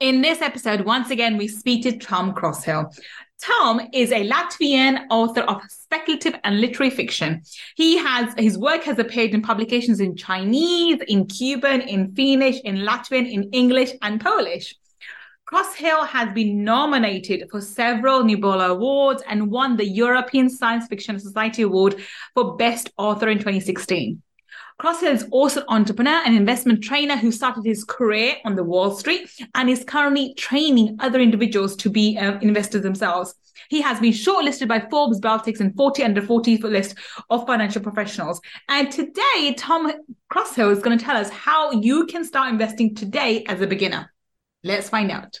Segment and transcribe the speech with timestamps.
[0.00, 2.90] In this episode, once again, we speak to Tom Crosshill.
[3.42, 7.42] Tom is a Latvian author of speculative and literary fiction.
[7.76, 12.76] He has his work has appeared in publications in Chinese, in Cuban, in Finnish, in
[12.76, 14.74] Latvian, in English, and Polish.
[15.46, 21.60] Crosshill has been nominated for several Nebula Awards and won the European Science Fiction Society
[21.60, 21.96] Award
[22.32, 24.22] for Best Author in 2016.
[24.80, 28.96] Crosshill is also an entrepreneur and investment trainer who started his career on the Wall
[28.96, 33.34] Street and is currently training other individuals to be uh, investors themselves.
[33.68, 36.96] He has been shortlisted by Forbes Baltics and 40 under 40 list
[37.28, 38.40] of financial professionals.
[38.70, 39.92] And today, Tom
[40.32, 44.10] Crosshill is going to tell us how you can start investing today as a beginner.
[44.64, 45.40] Let's find out.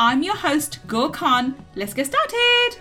[0.00, 1.56] I'm your host, Gul Khan.
[1.74, 2.78] Let's get started.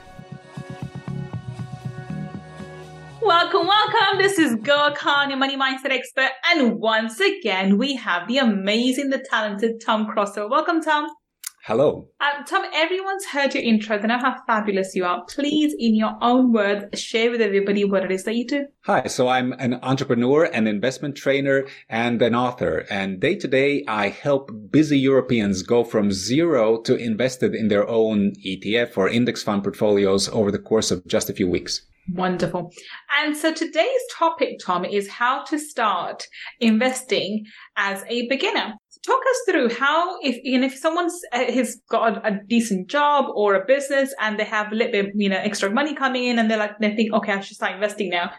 [3.23, 4.19] Welcome, welcome.
[4.19, 6.29] This is Gul Khan, your money mindset expert.
[6.45, 10.47] And once again, we have the amazing, the talented Tom Crosshill.
[10.47, 11.09] Welcome, Tom.
[11.67, 12.07] Hello.
[12.21, 13.97] Um, Tom, everyone's heard your intro.
[13.97, 15.25] They know how fabulous you are.
[15.25, 18.67] Please, in your own words, share with everybody what it is that you do.
[18.85, 19.07] Hi.
[19.07, 22.85] So I'm an entrepreneur, an investment trainer, and an author.
[22.89, 27.85] And day to day, I help busy Europeans go from zero to invested in their
[27.85, 31.81] own ETF or index fund portfolios over the course of just a few weeks.
[32.13, 32.71] Wonderful.
[33.19, 36.27] And so today's topic, Tom, is how to start
[36.61, 37.45] investing
[37.75, 38.75] as a beginner
[39.07, 42.87] talk us through how if you know if someone's uh, has got a, a, decent
[42.87, 46.25] job or a business and they have a little bit you know extra money coming
[46.25, 48.31] in and they're like they think okay i should start investing now.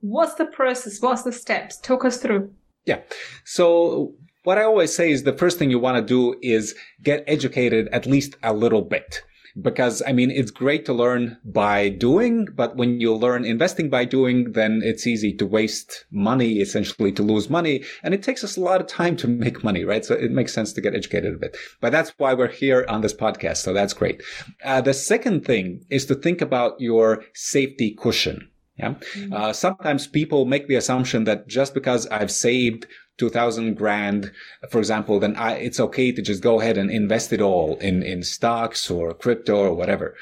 [0.00, 1.00] What's the process?
[1.00, 1.76] What's the steps?
[1.76, 2.52] Talk us through.
[2.84, 3.00] Yeah.
[3.44, 4.14] So
[4.44, 7.88] what i always say is the first thing you want to do is get educated
[7.88, 9.22] at least a little bit
[9.60, 14.04] because I mean, it's great to learn by doing, but when you learn investing by
[14.04, 17.84] doing, then it's easy to waste money, essentially to lose money.
[18.02, 20.04] And it takes us a lot of time to make money, right?
[20.04, 23.00] So it makes sense to get educated a bit, but that's why we're here on
[23.00, 23.58] this podcast.
[23.58, 24.22] So that's great.
[24.64, 28.50] Uh, the second thing is to think about your safety cushion.
[28.78, 28.94] Yeah.
[29.14, 29.32] Mm-hmm.
[29.32, 32.86] Uh, sometimes people make the assumption that just because I've saved
[33.18, 34.32] 2000 grand,
[34.70, 38.02] for example, then I, it's okay to just go ahead and invest it all in,
[38.02, 40.14] in stocks or crypto or whatever.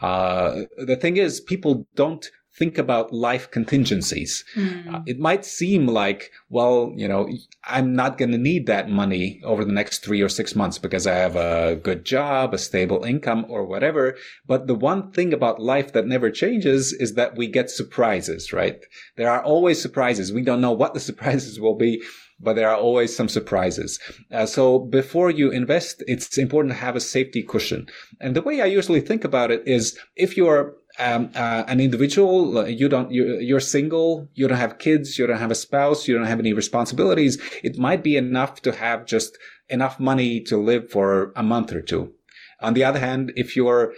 [0.00, 2.28] Uh, the thing is, people don't
[2.60, 4.44] think about life contingencies.
[4.54, 4.94] Mm.
[4.94, 7.26] Uh, it might seem like, well, you know,
[7.64, 11.06] I'm not going to need that money over the next three or six months because
[11.06, 14.14] I have a good job, a stable income or whatever.
[14.46, 18.78] But the one thing about life that never changes is that we get surprises, right?
[19.16, 20.30] There are always surprises.
[20.30, 22.02] We don't know what the surprises will be
[22.40, 23.98] but there are always some surprises.
[24.32, 27.86] Uh, so before you invest, it's important to have a safety cushion.
[28.20, 32.68] And the way I usually think about it is if you're um, uh, an individual,
[32.68, 36.16] you don't, you're, you're single, you don't have kids, you don't have a spouse, you
[36.16, 37.40] don't have any responsibilities.
[37.62, 41.80] It might be enough to have just enough money to live for a month or
[41.80, 42.12] two.
[42.60, 43.94] On the other hand, if you're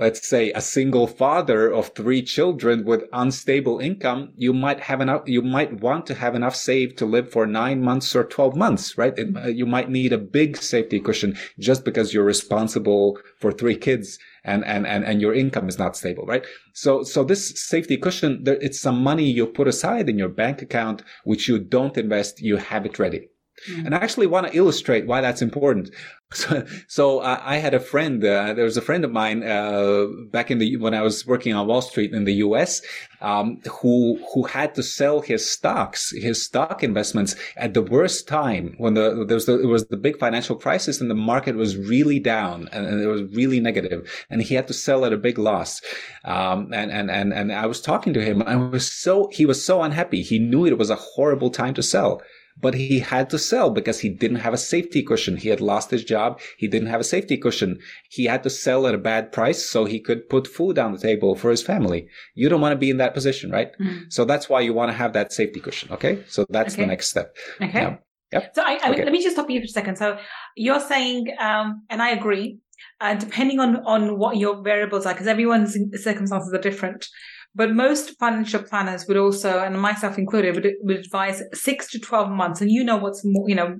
[0.00, 5.22] let's say a single father of three children with unstable income, you might have enough,
[5.26, 8.96] you might want to have enough saved to live for nine months or 12 months,
[8.96, 9.16] right?
[9.18, 13.76] It, uh, you might need a big safety cushion just because you're responsible for three
[13.76, 16.46] kids and, and, and, and your income is not stable, right?
[16.72, 20.62] So, so this safety cushion, there, it's some money you put aside in your bank
[20.62, 23.28] account, which you don't invest, you have it ready.
[23.68, 23.86] Mm.
[23.86, 25.90] And I actually want to illustrate why that's important.
[26.40, 28.24] So, so uh, I had a friend.
[28.24, 31.54] Uh, there was a friend of mine uh, back in the when I was working
[31.54, 32.82] on Wall Street in the U.S.
[33.20, 38.76] Um, who who had to sell his stocks, his stock investments at the worst time
[38.78, 41.76] when the there was the, it was the big financial crisis and the market was
[41.76, 45.18] really down and, and it was really negative, and he had to sell at a
[45.18, 45.80] big loss.
[46.24, 48.40] Um, and and and and I was talking to him.
[48.42, 50.22] I was so he was so unhappy.
[50.22, 52.22] He knew it was a horrible time to sell
[52.60, 55.36] but he had to sell because he didn't have a safety cushion.
[55.36, 56.40] He had lost his job.
[56.58, 57.78] He didn't have a safety cushion.
[58.10, 60.98] He had to sell at a bad price so he could put food on the
[60.98, 62.08] table for his family.
[62.34, 63.70] You don't want to be in that position, right?
[63.80, 64.12] Mm.
[64.12, 65.92] So that's why you want to have that safety cushion.
[65.92, 66.24] Okay.
[66.28, 66.82] So that's okay.
[66.82, 67.36] the next step.
[67.60, 67.80] Okay.
[67.80, 67.96] Yeah.
[68.32, 68.52] Yep.
[68.54, 69.04] So I, I, okay.
[69.04, 69.96] let me just stop you for a second.
[69.96, 70.18] So
[70.56, 72.60] you're saying, um, and I agree,
[73.00, 77.08] uh, depending on, on what your variables are, because everyone's circumstances are different.
[77.54, 82.30] But most financial planners would also, and myself included, would, would advise six to 12
[82.30, 82.60] months.
[82.60, 83.76] And you know what's more, you know,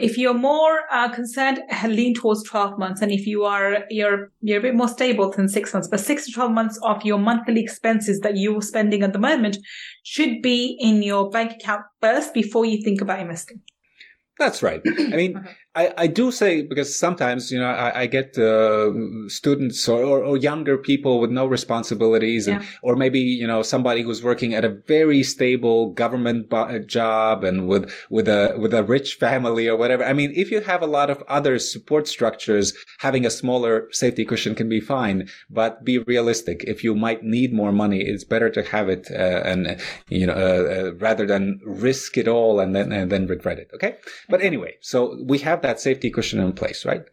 [0.00, 3.02] if you're more uh, concerned, lean towards 12 months.
[3.02, 6.24] And if you are, you're, you're a bit more stable than six months, but six
[6.26, 9.58] to 12 months of your monthly expenses that you're spending at the moment
[10.02, 13.60] should be in your bank account first before you think about investing.
[14.38, 14.80] That's right.
[14.86, 15.44] I mean,
[15.74, 18.90] I, I do say because sometimes you know I, I get uh,
[19.28, 22.68] students or, or, or, younger people with no responsibilities, and, yeah.
[22.82, 27.68] or maybe you know somebody who's working at a very stable government bo- job and
[27.68, 30.04] with with a with a rich family or whatever.
[30.04, 34.24] I mean, if you have a lot of other support structures, having a smaller safety
[34.24, 35.28] cushion can be fine.
[35.50, 36.64] But be realistic.
[36.64, 40.34] If you might need more money, it's better to have it uh, and you know
[40.34, 43.70] uh, uh rather than risk it all and then and then regret it.
[43.74, 43.96] Okay.
[44.28, 47.04] But anyway, so we have that that safety cushion in place, right?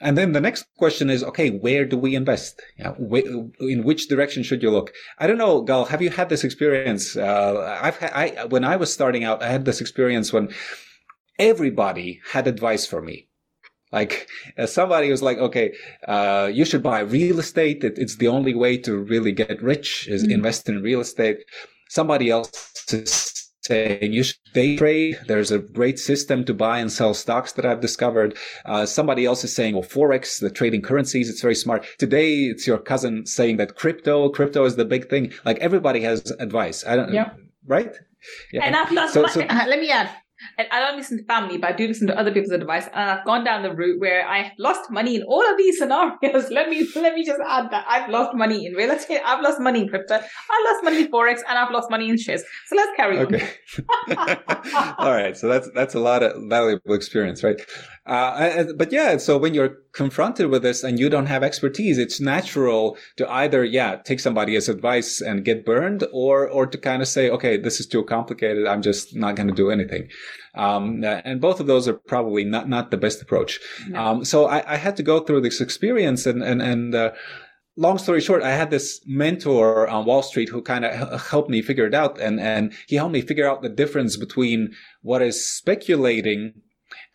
[0.00, 2.60] And then the next question is, okay, where do we invest?
[2.78, 2.94] Yeah,
[3.60, 4.92] in which direction should you look?
[5.18, 7.16] I don't know, Gal, have you had this experience?
[7.16, 10.52] Uh, I've had, I, when I was starting out, I had this experience when
[11.38, 13.28] everybody had advice for me.
[13.90, 14.28] Like
[14.58, 15.72] uh, somebody was like, okay,
[16.06, 17.82] uh, you should buy real estate.
[17.82, 20.32] It, it's the only way to really get rich is mm-hmm.
[20.32, 21.38] invest in real estate.
[21.88, 22.72] Somebody else
[23.66, 25.18] saying you should day trade.
[25.26, 28.36] There's a great system to buy and sell stocks that I've discovered.
[28.64, 31.86] Uh, somebody else is saying, well, Forex, the trading currencies, it's very smart.
[31.98, 35.32] Today, it's your cousin saying that crypto, crypto is the big thing.
[35.44, 36.84] Like everybody has advice.
[36.86, 37.30] I don't, yeah.
[37.66, 37.94] right?
[38.52, 38.64] Yeah.
[38.64, 40.10] And I've lost so, my, so, let me add,
[40.58, 42.86] and I don't listen to family, but I do listen to other people's advice.
[42.92, 46.50] And I've gone down the route where I've lost money in all of these scenarios.
[46.50, 49.60] Let me let me just add that I've lost money in real estate, I've lost
[49.60, 52.42] money in crypto, I've lost money in forex, and I've lost money in shares.
[52.66, 53.48] So let's carry okay.
[54.08, 54.36] on.
[54.98, 57.60] all right, so that's that's a lot of valuable experience, right?
[58.06, 62.20] Uh, but yeah, so when you're confronted with this and you don't have expertise, it's
[62.20, 67.08] natural to either, yeah, take somebody's advice and get burned or, or to kind of
[67.08, 68.66] say, okay, this is too complicated.
[68.66, 70.08] I'm just not going to do anything.
[70.54, 73.58] Um, and both of those are probably not, not the best approach.
[73.88, 74.00] No.
[74.00, 77.10] Um, so I, I, had to go through this experience and, and, and, uh,
[77.76, 81.60] long story short, I had this mentor on Wall Street who kind of helped me
[81.60, 82.18] figure it out.
[82.18, 86.54] And, and he helped me figure out the difference between what is speculating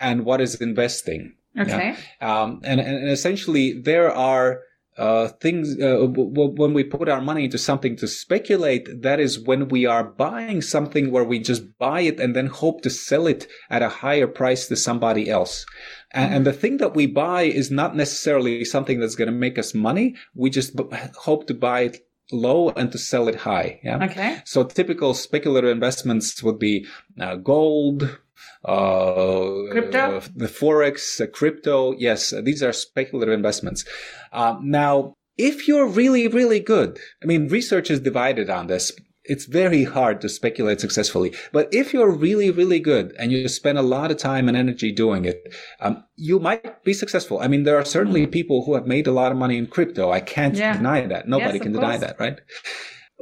[0.01, 1.35] and what is investing.
[1.57, 1.95] Okay.
[2.21, 2.41] Yeah?
[2.41, 4.61] Um, and, and essentially, there are
[4.97, 9.01] uh, things uh, w- when we put our money into something to speculate.
[9.01, 12.81] That is when we are buying something where we just buy it and then hope
[12.81, 15.65] to sell it at a higher price to somebody else.
[16.11, 16.35] And, mm-hmm.
[16.35, 19.73] and the thing that we buy is not necessarily something that's going to make us
[19.73, 20.15] money.
[20.35, 20.83] We just b-
[21.17, 23.79] hope to buy it low and to sell it high.
[23.83, 24.05] Yeah.
[24.05, 24.37] Okay.
[24.45, 26.85] So typical speculative investments would be
[27.19, 28.19] uh, gold,
[28.63, 31.93] crypto, uh, the forex, uh, crypto.
[31.93, 33.85] Yes, these are speculative investments.
[34.31, 38.91] Uh, now, if you're really, really good, I mean, research is divided on this.
[39.23, 41.33] It's very hard to speculate successfully.
[41.51, 44.91] But if you're really, really good and you spend a lot of time and energy
[44.91, 47.39] doing it, um, you might be successful.
[47.39, 50.11] I mean, there are certainly people who have made a lot of money in crypto.
[50.11, 50.75] I can't yeah.
[50.75, 51.27] deny that.
[51.27, 52.39] Nobody yes, can deny that, right?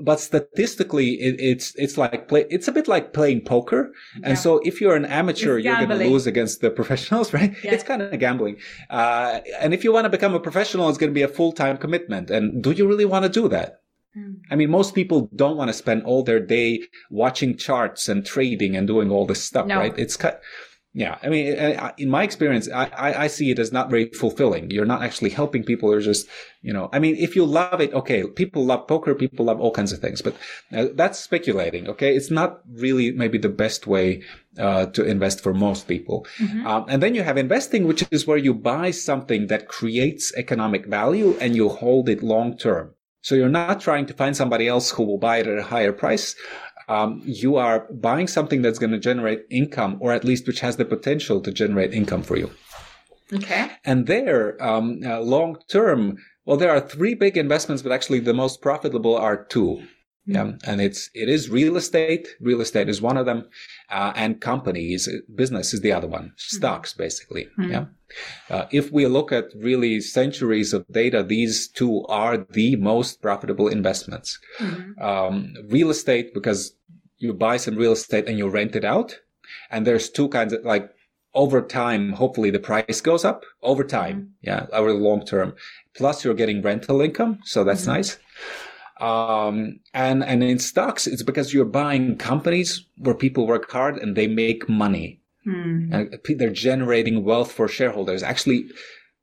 [0.01, 3.91] But statistically it, it's it's like play it's a bit like playing poker
[4.23, 7.73] and so if you're an amateur you're going to lose against the professionals right yeah.
[7.73, 8.57] it's kind of gambling
[8.89, 11.77] uh, and if you want to become a professional it's going to be a full-time
[11.77, 13.81] commitment and do you really want to do that
[14.13, 14.33] hmm.
[14.49, 16.81] I mean, most people don't want to spend all their day
[17.11, 19.77] watching charts and trading and doing all this stuff, no.
[19.77, 19.93] right?
[19.99, 20.35] It's kind,
[20.93, 21.55] yeah, I mean,
[21.99, 24.71] in my experience, I, I see it as not very fulfilling.
[24.71, 25.91] You're not actually helping people.
[25.91, 26.27] You're just,
[26.63, 29.71] you know, I mean, if you love it, okay, people love poker, people love all
[29.71, 30.35] kinds of things, but
[30.73, 31.87] uh, that's speculating.
[31.89, 34.23] Okay, it's not really maybe the best way
[34.57, 36.25] uh, to invest for most people.
[36.39, 36.65] Mm-hmm.
[36.65, 40.87] Um, and then you have investing, which is where you buy something that creates economic
[40.87, 42.95] value and you hold it long term.
[43.21, 45.91] So you're not trying to find somebody else who will buy it at a higher
[45.91, 46.35] price
[46.89, 50.77] um, you are buying something that's going to generate income, or at least which has
[50.77, 52.49] the potential to generate income for you.
[53.31, 53.71] Okay.
[53.85, 58.33] And there, um, uh, long term, well, there are three big investments, but actually the
[58.33, 59.83] most profitable are two.
[60.29, 60.49] Mm-hmm.
[60.49, 62.27] Yeah, and it's it is real estate.
[62.39, 63.47] Real estate is one of them,
[63.89, 66.25] uh, and companies, business is the other one.
[66.25, 66.57] Mm-hmm.
[66.57, 67.45] Stocks, basically.
[67.57, 67.71] Mm-hmm.
[67.71, 67.85] Yeah.
[68.49, 73.67] Uh, if we look at really centuries of data, these two are the most profitable
[73.67, 74.39] investments.
[74.59, 75.01] Mm-hmm.
[75.01, 76.73] Um, real estate, because
[77.17, 79.19] you buy some real estate and you rent it out.
[79.71, 80.89] And there's two kinds of like
[81.33, 84.15] over time, hopefully the price goes up over time.
[84.15, 84.49] Mm-hmm.
[84.49, 84.65] Yeah.
[84.73, 85.55] Over the long term.
[85.95, 87.39] Plus you're getting rental income.
[87.43, 87.93] So that's mm-hmm.
[87.93, 88.17] nice.
[88.99, 94.15] Um, and, and in stocks, it's because you're buying companies where people work hard and
[94.15, 95.21] they make money.
[95.47, 95.93] Mm.
[95.93, 98.23] And they're generating wealth for shareholders.
[98.23, 98.69] Actually,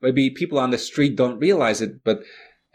[0.01, 2.23] maybe people on the street don't realize it, but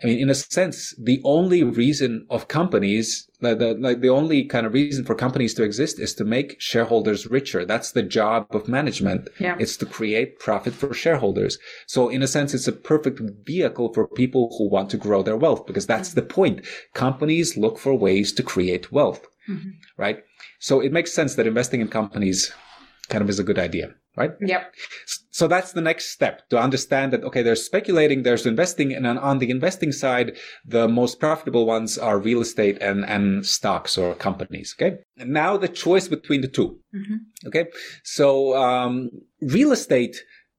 [0.03, 4.46] I mean, in a sense, the only reason of companies, like the, like the only
[4.46, 7.65] kind of reason for companies to exist is to make shareholders richer.
[7.65, 9.29] That's the job of management.
[9.39, 9.58] Yeah.
[9.60, 11.60] It's to create profit for shareholders.
[11.86, 15.38] So in a sense, it's a perfect vehicle for people who want to grow their
[15.38, 16.20] wealth because that's mm-hmm.
[16.22, 16.65] the point.
[16.93, 19.70] Companies look for ways to create wealth, mm-hmm.
[19.98, 20.24] right?
[20.60, 22.51] So it makes sense that investing in companies
[23.12, 24.32] kind of is a good idea right?
[24.41, 24.74] Yep.
[25.32, 29.39] So that's the next step to understand that, okay, there's speculating, there's investing, and on
[29.39, 34.75] the investing side, the most profitable ones are real estate and, and stocks or companies.
[34.77, 34.98] Okay.
[35.18, 37.48] And now the choice between the 2 mm-hmm.
[37.48, 37.68] Okay.
[38.03, 39.10] So, um,
[39.41, 40.18] real estate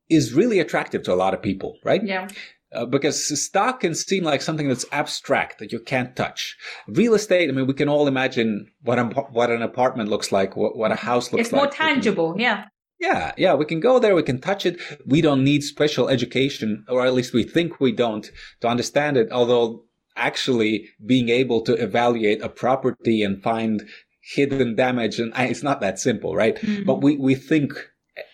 [0.09, 2.03] is really attractive to a lot of people, right?
[2.05, 2.29] Yeah.
[2.75, 6.57] Uh, because stock can seem like something that's abstract that you can't touch.
[6.89, 10.57] Real estate, I mean, we can all imagine what, a, what an apartment looks like,
[10.57, 11.69] what, what a house looks it's like.
[11.69, 12.65] It's more tangible, yeah.
[12.99, 14.81] Yeah, yeah, we can go there, we can touch it.
[15.05, 19.31] We don't need special education, or at least we think we don't, to understand it.
[19.33, 19.85] Although
[20.17, 23.83] actually being able to evaluate a property and find
[24.23, 26.57] hidden damage, and it's not that simple, right?
[26.57, 26.85] Mm-hmm.
[26.85, 27.75] But we, we think,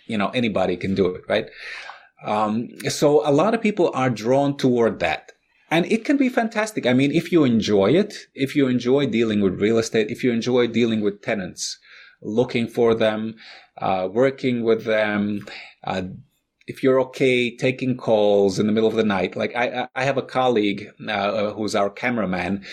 [0.07, 1.47] you know, anybody can do it, right?
[2.25, 5.33] Um, so a lot of people are drawn toward that.
[5.71, 6.87] And it can be fantastic.
[6.87, 10.33] I mean, if you enjoy it, if you enjoy dealing with real estate, if you
[10.33, 11.79] enjoy dealing with tenants,
[12.23, 13.37] looking for them,
[13.77, 15.47] uh, working with them.
[15.85, 16.03] Uh,
[16.67, 20.19] if you're okay taking calls in the middle of the night, like I, I have
[20.19, 22.65] a colleague uh, who's our cameraman,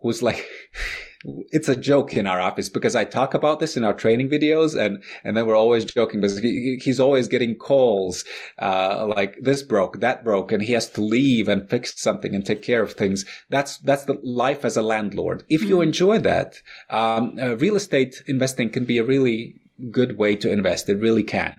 [0.00, 0.46] who's like,
[1.24, 4.78] it's a joke in our office because I talk about this in our training videos,
[4.78, 8.24] and and then we're always joking because he, he's always getting calls
[8.58, 12.46] uh, like this broke, that broke, and he has to leave and fix something and
[12.46, 13.24] take care of things.
[13.50, 15.44] That's that's the life as a landlord.
[15.48, 15.82] If you mm-hmm.
[15.82, 16.56] enjoy that,
[16.88, 19.60] um, uh, real estate investing can be a really
[19.90, 20.88] good way to invest.
[20.88, 21.54] It really can.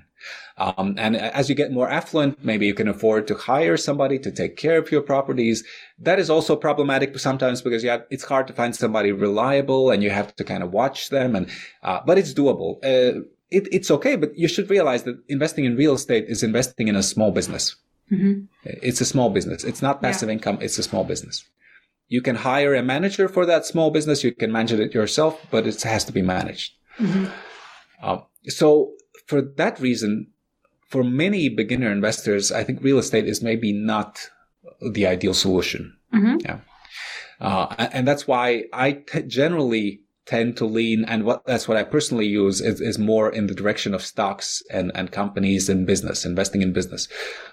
[0.61, 4.31] Um, and as you get more affluent, maybe you can afford to hire somebody to
[4.31, 5.63] take care of your properties.
[5.97, 10.11] That is also problematic sometimes because have, it's hard to find somebody reliable and you
[10.11, 11.35] have to kind of watch them.
[11.35, 11.49] And
[11.81, 12.75] uh, but it's doable.
[12.83, 16.87] Uh, it, it's okay, but you should realize that investing in real estate is investing
[16.87, 17.75] in a small business.
[18.11, 18.45] Mm-hmm.
[18.63, 19.63] It's a small business.
[19.63, 20.33] It's not passive yeah.
[20.33, 20.59] income.
[20.61, 21.43] It's a small business.
[22.07, 24.23] You can hire a manager for that small business.
[24.23, 26.73] You can manage it yourself, but it has to be managed.
[26.99, 27.25] Mm-hmm.
[28.03, 28.91] Um, so
[29.25, 30.27] for that reason,
[30.91, 34.29] for many beginner investors, I think real estate is maybe not
[34.91, 35.95] the ideal solution.
[36.13, 36.37] Mm-hmm.
[36.41, 36.59] Yeah.
[37.39, 41.83] Uh, and that's why I t- generally tend to lean and what that's what I
[41.83, 46.25] personally use is, is more in the direction of stocks and, and companies and business,
[46.25, 47.07] investing in business.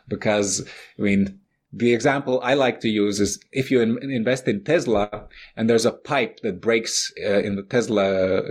[0.09, 0.69] Because
[0.99, 1.39] I mean,
[1.73, 5.85] the example I like to use is if you in, invest in Tesla and there's
[5.85, 8.43] a pipe that breaks uh, in the Tesla uh,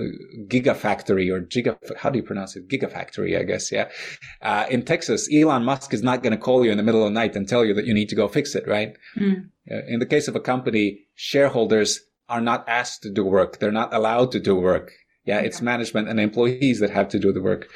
[0.47, 2.67] gigafactory or giga, how do you pronounce it?
[2.67, 3.71] Gigafactory, I guess.
[3.71, 3.89] Yeah.
[4.41, 7.12] Uh, in Texas, Elon Musk is not going to call you in the middle of
[7.12, 8.95] the night and tell you that you need to go fix it, right?
[9.17, 9.50] Mm.
[9.69, 13.57] Uh, in the case of a company, shareholders are not asked to do work.
[13.57, 14.91] They're not allowed to do work.
[15.25, 15.39] Yeah.
[15.39, 17.67] It's management and employees that have to do the work.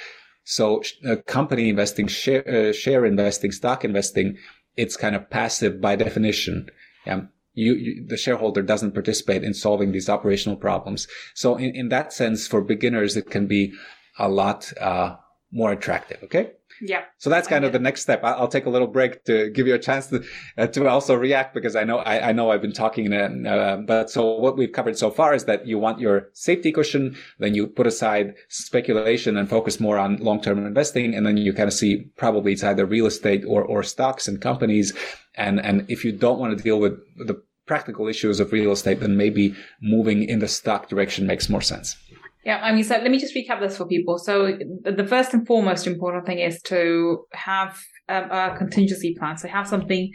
[0.43, 4.37] So uh, company investing, share, uh, share investing, stock investing,
[4.77, 6.69] it's kind of passive by definition.
[7.05, 7.21] Yeah.
[7.53, 11.07] You, you, the shareholder doesn't participate in solving these operational problems.
[11.33, 13.73] So in, in that sense, for beginners, it can be
[14.17, 15.17] a lot uh,
[15.51, 16.23] more attractive.
[16.23, 16.51] Okay.
[16.81, 17.03] Yeah.
[17.17, 18.21] So that's kind of the next step.
[18.23, 20.23] I'll take a little break to give you a chance to
[20.57, 23.13] uh, to also react because I know I, I know I've been talking.
[23.13, 26.71] Uh, uh, but so what we've covered so far is that you want your safety
[26.71, 31.37] cushion, then you put aside speculation and focus more on long term investing, and then
[31.37, 34.93] you kind of see probably it's either real estate or or stocks and companies.
[35.35, 38.99] And and if you don't want to deal with the practical issues of real estate,
[38.99, 41.95] then maybe moving in the stock direction makes more sense.
[42.43, 44.17] Yeah, I mean, so let me just recap this for people.
[44.17, 47.77] So the first and foremost important thing is to have
[48.09, 49.37] um, a contingency plan.
[49.37, 50.11] So have something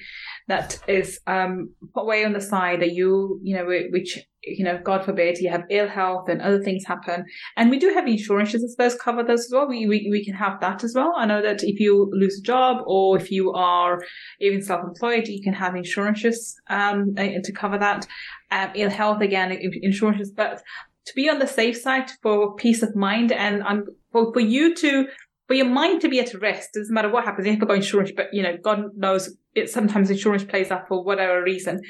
[0.48, 4.76] that is um, put away on the side that you, you know, which, you know,
[4.82, 7.24] God forbid, you have ill health and other things happen.
[7.56, 9.68] And we do have insurances, I suppose, cover those as well.
[9.68, 11.12] We, we, we can have that as well.
[11.16, 14.02] I know that if you lose a job or if you are
[14.40, 18.04] even self-employed, you can have insurances um, to cover that.
[18.50, 20.30] Um, ill health, again, insurances.
[20.30, 20.62] But
[21.06, 24.74] to be on the safe side for peace of mind and um, for, for you
[24.74, 25.06] to
[25.46, 26.70] for your mind to be at rest.
[26.74, 27.46] Doesn't matter what happens.
[27.46, 29.70] You have to go insurance, but you know, God knows it.
[29.70, 31.80] Sometimes insurance plays up for whatever reason.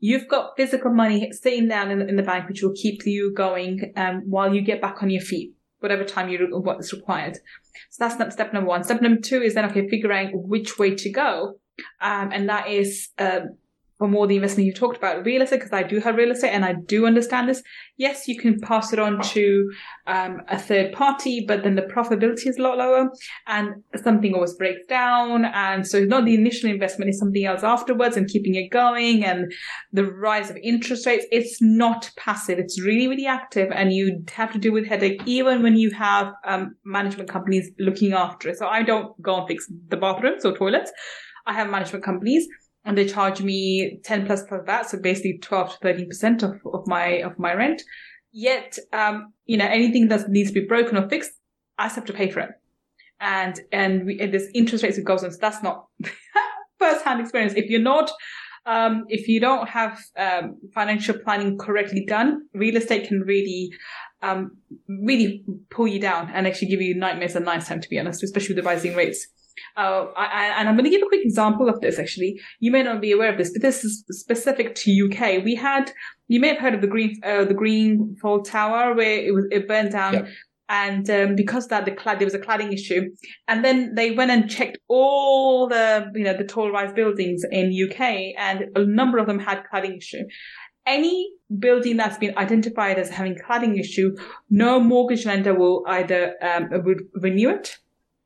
[0.00, 3.92] You've got physical money sitting down in, in the bank, which will keep you going
[3.96, 7.36] um, while you get back on your feet, whatever time you what is required.
[7.90, 8.82] So that's step number one.
[8.82, 11.58] Step number two is then okay, figuring which way to go,
[12.00, 13.40] um, and that is uh,
[14.02, 16.50] for more the investment you talked about real estate because I do have real estate
[16.50, 17.62] and I do understand this.
[17.98, 19.70] Yes, you can pass it on to
[20.08, 23.10] um, a third party, but then the profitability is a lot lower
[23.46, 25.44] and something always breaks down.
[25.44, 29.52] And so not the initial investment is something else afterwards and keeping it going and
[29.92, 31.24] the rise of interest rates.
[31.30, 32.58] It's not passive.
[32.58, 36.32] It's really, really active and you have to deal with headache even when you have
[36.44, 38.58] um, management companies looking after it.
[38.58, 40.90] So I don't go and fix the bathrooms or toilets.
[41.46, 42.48] I have management companies
[42.84, 44.90] and they charge me 10 plus for that.
[44.90, 47.82] So basically 12 to 13% of, of my, of my rent.
[48.32, 51.32] Yet, um, you know, anything that needs to be broken or fixed,
[51.78, 52.50] I have to pay for it.
[53.20, 55.30] And, and, we, and there's interest rates that goes on.
[55.30, 55.86] So that's not
[56.78, 57.54] first hand experience.
[57.54, 58.10] If you're not,
[58.66, 63.70] um, if you don't have, um, financial planning correctly done, real estate can really,
[64.22, 64.56] um,
[64.88, 68.24] really pull you down and actually give you nightmares at night time, to be honest,
[68.24, 69.28] especially with the rising rates.
[69.76, 71.98] Uh, I, and I'm going to give a quick example of this.
[71.98, 75.44] Actually, you may not be aware of this, but this is specific to UK.
[75.44, 75.92] We had,
[76.28, 79.68] you may have heard of the Green, uh, the Grenfell Tower, where it was it
[79.68, 80.14] burned down.
[80.14, 80.28] Yep.
[80.68, 83.10] And um, because that the clad there was a cladding issue,
[83.46, 87.72] and then they went and checked all the you know the tall rise buildings in
[87.72, 90.22] UK, and a number of them had cladding issue.
[90.86, 94.16] Any building that's been identified as having cladding issue,
[94.48, 97.76] no mortgage lender will either um, would renew it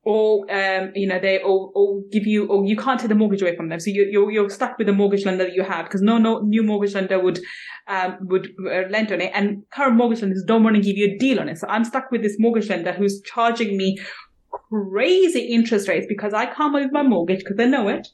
[0.06, 3.42] or um, you know they or, or give you or you can't take the mortgage
[3.42, 3.80] away from them.
[3.80, 6.38] So you, you're you're stuck with the mortgage lender that you have because no no
[6.42, 7.40] new mortgage lender would
[7.88, 9.32] um, would uh, lend on it.
[9.34, 11.58] And current mortgage lenders don't want to give you a deal on it.
[11.58, 13.98] So i'm stuck with this mortgage lender who's charging me
[14.70, 18.06] crazy interest rates because i can't move my mortgage because they know it.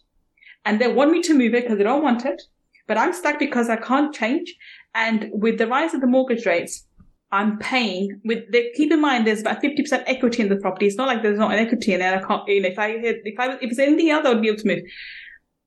[0.64, 2.40] And they want me to move it because they don't want it.
[2.88, 4.54] But i'm stuck because i can't change.
[4.94, 6.87] And with the rise of the mortgage rates
[7.33, 10.87] I'm paying with the, keep in mind there's about 50% equity in the property.
[10.87, 12.17] It's not like there's not an equity in there.
[12.17, 14.43] I can't, you know, if I had, if I, if it's anything else, I would
[14.43, 14.83] be able to move.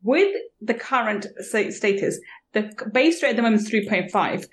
[0.03, 2.19] With the current status,
[2.53, 4.45] the base rate at the moment is 3.5.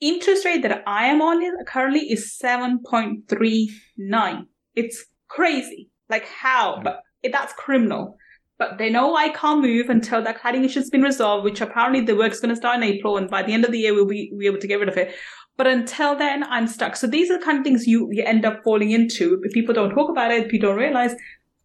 [0.00, 4.46] Interest rate that I am on currently is 7.39.
[4.76, 5.90] It's crazy.
[6.08, 6.76] Like how?
[6.76, 6.84] Mm.
[6.84, 8.16] But that's criminal.
[8.56, 12.02] But they know I can't move until that cladding issue has been resolved, which apparently
[12.02, 13.16] the work's going to start in April.
[13.16, 14.88] And by the end of the year, we'll be, we'll be able to get rid
[14.88, 15.12] of it.
[15.56, 16.96] But until then, I'm stuck.
[16.96, 19.40] So these are the kind of things you, you end up falling into.
[19.44, 21.14] If people don't talk about it, if you don't realize,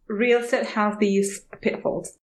[0.06, 2.16] real estate has these pitfalls.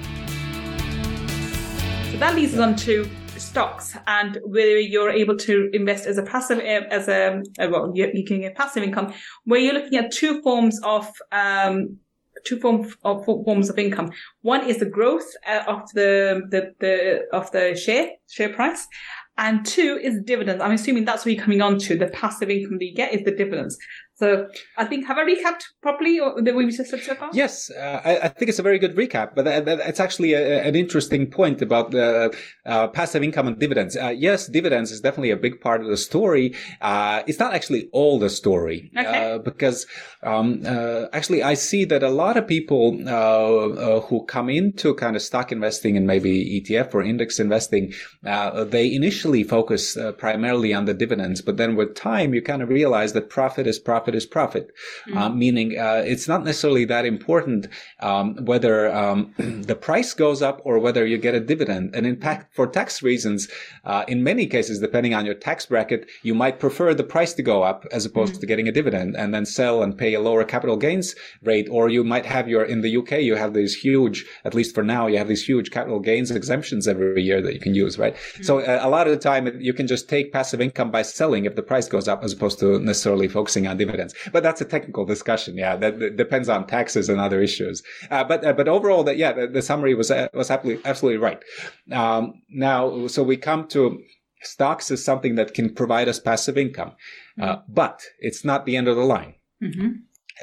[2.10, 6.22] So that leads us on to stocks and whether you're able to invest as a
[6.22, 9.12] passive as a well you, can get passive income
[9.44, 11.98] where you're looking at two forms of um,
[12.44, 14.10] two forms of forms of income.
[14.42, 18.86] One is the growth uh, of the, the, the, of the share, share price.
[19.38, 20.62] And two is dividends.
[20.62, 21.96] I'm assuming that's what you're coming on to.
[21.96, 23.78] The passive income that you get is the dividends.
[24.22, 24.46] So
[24.78, 27.30] I think have I recapped properly that we just said so far?
[27.32, 29.34] Yes, uh, I, I, think it's a very good recap.
[29.34, 32.32] But that, that, it's actually a, an interesting point about the
[32.64, 33.96] uh, passive income and dividends.
[33.96, 36.54] Uh, yes, dividends is definitely a big part of the story.
[36.80, 39.32] Uh, it's not actually all the story okay.
[39.32, 39.86] Uh, because
[40.22, 40.62] um,
[41.12, 42.92] actually I see that a lot of people
[44.02, 49.42] who come into kind of stock investing and maybe ETF or index investing, they initially
[49.42, 53.66] focus primarily on the dividends, but then with time you kind of realize that profit
[53.66, 54.72] is profit profit is profit,
[55.08, 55.18] mm-hmm.
[55.18, 57.68] uh, meaning uh, it's not necessarily that important
[58.00, 61.94] um, whether um, the price goes up or whether you get a dividend.
[61.94, 63.48] And in fact, for tax reasons,
[63.84, 67.42] uh, in many cases, depending on your tax bracket, you might prefer the price to
[67.42, 68.40] go up as opposed mm-hmm.
[68.40, 71.68] to getting a dividend and then sell and pay a lower capital gains rate.
[71.70, 74.82] Or you might have your in the UK, you have these huge, at least for
[74.82, 78.14] now, you have these huge capital gains exemptions every year that you can use, right?
[78.14, 78.42] Mm-hmm.
[78.42, 81.44] So uh, a lot of the time, you can just take passive income by selling
[81.44, 84.14] if the price goes up as opposed to necessarily focusing on dividends dividends.
[84.32, 85.56] But that's a technical discussion.
[85.56, 87.82] Yeah, that, that depends on taxes and other issues.
[88.10, 91.18] Uh, but uh, but overall, that yeah, the, the, summary was uh, was absolutely absolutely
[91.18, 91.42] right.
[91.92, 94.00] Um, now, so we come to
[94.42, 96.92] stocks as something that can provide us passive income,
[97.40, 97.72] uh, mm-hmm.
[97.72, 99.34] but it's not the end of the line.
[99.62, 99.88] Mm-hmm.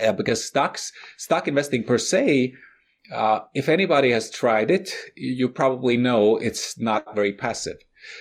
[0.02, 2.54] Uh, because stocks, stock investing per se,
[3.14, 7.78] uh, if anybody has tried it, you probably know it's not very passive.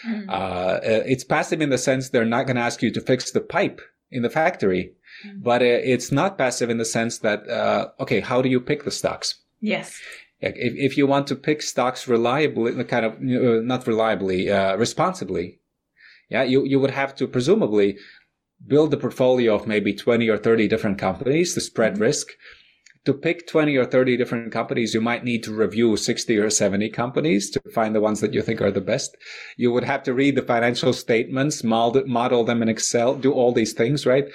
[0.06, 0.28] Mm-hmm.
[0.28, 3.40] Uh, it's passive in the sense they're not going to ask you to fix the
[3.40, 4.92] pipe in the factory.
[5.26, 5.40] Mm-hmm.
[5.42, 8.84] But uh, it's not passive in the sense that, uh, okay, how do you pick
[8.84, 9.34] the stocks?
[9.60, 10.00] Yes.
[10.40, 15.58] If, if you want to pick stocks reliably, kind of, uh, not reliably, uh, responsibly,
[16.28, 17.98] yeah, you, you would have to presumably
[18.66, 22.02] build a portfolio of maybe 20 or 30 different companies to spread mm-hmm.
[22.02, 22.28] risk
[23.08, 26.90] to pick 20 or 30 different companies, you might need to review 60 or 70
[26.90, 29.16] companies to find the ones that you think are the best.
[29.56, 33.72] You would have to read the financial statements, model, them in Excel, do all these
[33.72, 34.26] things, right?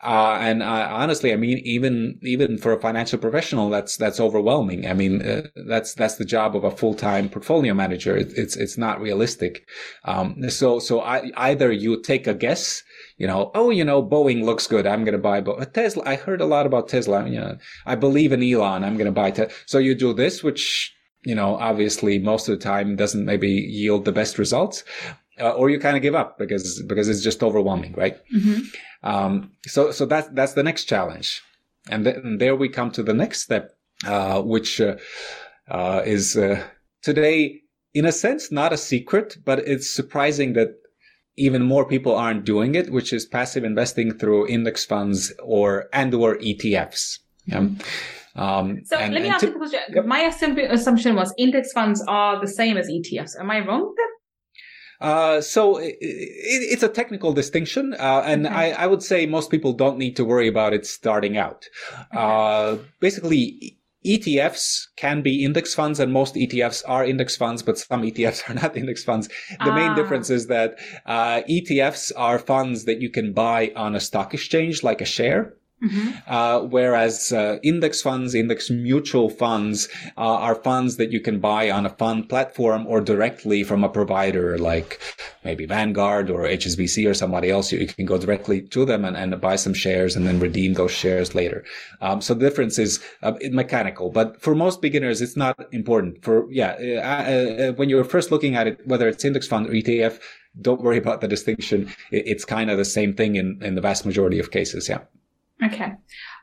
[0.00, 4.86] Uh, and honestly, I mean, even even for a financial professional, that's that's overwhelming.
[4.86, 8.16] I mean, uh, that's that's the job of a full time portfolio manager.
[8.16, 9.66] It, it's it's not realistic.
[10.04, 12.82] Um, so so I, either you take a guess
[13.20, 14.86] you know, oh, you know, Boeing looks good.
[14.86, 16.02] I'm going to buy Bo- Tesla.
[16.06, 17.28] I heard a lot about Tesla.
[17.28, 18.82] You know, I believe in Elon.
[18.82, 19.54] I'm going to buy Tesla.
[19.66, 24.06] So you do this, which, you know, obviously most of the time doesn't maybe yield
[24.06, 24.84] the best results.
[25.38, 28.16] Uh, or you kind of give up because because it's just overwhelming, right?
[28.34, 28.60] Mm-hmm.
[29.02, 31.42] Um, so so that's that's the next challenge,
[31.88, 33.70] and, th- and there we come to the next step,
[34.06, 34.96] uh, which uh,
[35.70, 36.62] uh is uh,
[37.00, 37.62] today,
[37.94, 40.79] in a sense, not a secret, but it's surprising that
[41.40, 46.14] even more people aren't doing it, which is passive investing through index funds or and
[46.14, 47.18] or ETFs.
[47.46, 47.68] Yeah.
[48.36, 49.80] Um, so and, let me ask you a question.
[49.88, 50.04] Yep.
[50.06, 53.38] My assumption was index funds are the same as ETFs.
[53.38, 54.06] Am I wrong then?
[55.08, 58.74] Uh, so it, it, it's a technical distinction, uh, and okay.
[58.74, 61.64] I, I, would say most people don't need to worry about it starting out.
[61.94, 62.06] Okay.
[62.12, 68.02] Uh, basically, ETFs can be index funds and most ETFs are index funds, but some
[68.02, 69.28] ETFs are not index funds.
[69.28, 69.74] The ah.
[69.74, 74.32] main difference is that uh, ETFs are funds that you can buy on a stock
[74.34, 75.54] exchange like a share.
[75.82, 76.10] Mm-hmm.
[76.26, 79.88] Uh, whereas uh, index funds, index mutual funds
[80.18, 83.88] uh, are funds that you can buy on a fund platform or directly from a
[83.88, 85.00] provider like
[85.42, 87.72] maybe Vanguard or HSBC or somebody else.
[87.72, 90.90] You, can go directly to them and, and, buy some shares and then redeem those
[90.90, 91.64] shares later.
[92.02, 96.22] Um, so the difference is uh, mechanical, but for most beginners, it's not important.
[96.22, 99.70] For yeah, uh, uh, when you're first looking at it, whether it's index fund or
[99.70, 100.20] ETF,
[100.60, 101.88] don't worry about the distinction.
[102.10, 104.88] It, it's kind of the same thing in, in the vast majority of cases.
[104.88, 105.00] Yeah.
[105.62, 105.92] Okay.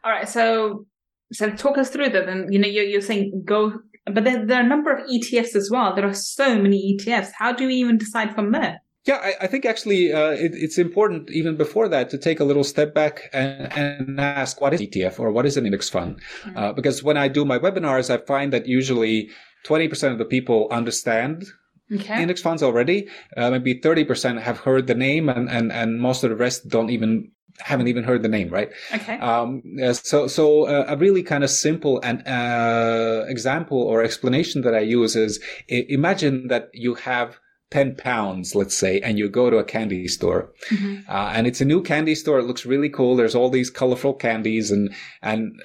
[0.04, 0.28] All right.
[0.28, 0.86] So,
[1.32, 2.30] so talk us through that.
[2.30, 3.74] And you know, you're, you're saying go,
[4.06, 5.96] but there, there, are a number of ETFs as well.
[5.96, 7.32] There are so many ETFs.
[7.38, 8.82] How do we even decide from there?
[9.06, 12.44] Yeah, I, I think actually uh, it, it's important even before that to take a
[12.44, 16.22] little step back and, and ask what is ETF or what is an index fund?
[16.44, 16.58] Mm-hmm.
[16.58, 19.30] Uh, because when I do my webinars, I find that usually
[19.66, 21.46] 20% of the people understand
[21.90, 22.22] Okay.
[22.22, 23.08] index funds already.
[23.38, 26.90] Uh, maybe 30% have heard the name and, and, and most of the rest don't
[26.90, 28.70] even haven't even heard the name, right?
[28.94, 29.18] Okay.
[29.18, 34.76] Um, so, so uh, a really kind of simple and uh, example or explanation that
[34.76, 37.40] I use is imagine that you have
[37.72, 40.54] 10 pounds, let's say, and you go to a candy store.
[40.70, 41.10] Mm-hmm.
[41.10, 42.40] Uh, and it's a new candy store.
[42.40, 43.16] It looks really cool.
[43.16, 45.62] There's all these colorful candies and, and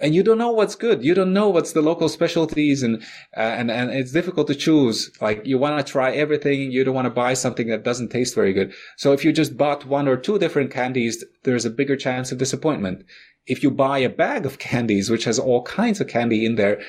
[0.00, 1.04] and you don't know what's good.
[1.04, 3.02] You don't know what's the local specialties, and
[3.36, 5.10] uh, and and it's difficult to choose.
[5.20, 8.34] Like you want to try everything, you don't want to buy something that doesn't taste
[8.34, 8.72] very good.
[8.96, 12.38] So if you just bought one or two different candies, there's a bigger chance of
[12.38, 13.04] disappointment.
[13.46, 16.80] If you buy a bag of candies, which has all kinds of candy in there,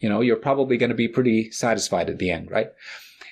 [0.00, 2.68] you know you're probably going to be pretty satisfied at the end, right?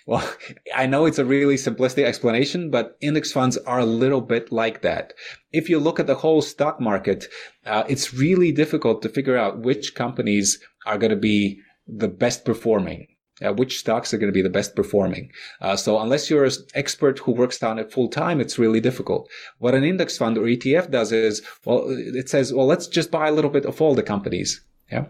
[0.07, 0.29] Well,
[0.75, 4.83] I know it's a really simplistic explanation, but index funds are a little bit like
[4.83, 5.15] that.
[5.53, 7.27] If you look at the whole stock market,
[7.67, 12.45] uh, it's really difficult to figure out which companies are going to be the best
[12.45, 13.09] performing.
[13.45, 15.29] Uh, which stocks are going to be the best performing.
[15.61, 19.29] Uh, so unless you're an expert who works on it full time, it's really difficult.
[19.59, 23.27] What an index fund or ETF does is, well, it says, well, let's just buy
[23.27, 24.65] a little bit of all the companies.
[24.91, 25.07] Yeah.